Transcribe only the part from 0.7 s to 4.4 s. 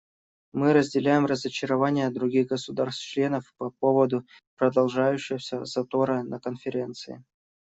разделяем разочарование других государств-членов по поводу